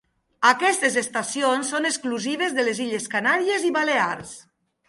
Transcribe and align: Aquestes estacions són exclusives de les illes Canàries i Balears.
Aquestes 0.51 0.95
estacions 1.01 1.69
són 1.75 1.87
exclusives 1.91 2.57
de 2.57 2.65
les 2.69 2.83
illes 2.87 3.09
Canàries 3.17 3.69
i 3.71 3.75
Balears. 3.81 4.35